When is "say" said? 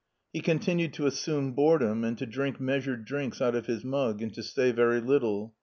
4.41-4.71